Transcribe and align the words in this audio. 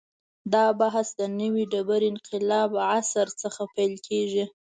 دا 0.53 0.65
بحث 0.79 1.07
د 1.19 1.21
نوې 1.39 1.63
ډبرې 1.71 2.07
انقلاب 2.11 2.71
عصر 2.93 3.27
څخه 3.41 3.61
پیل 3.75 3.93
کېږي. 4.07 4.45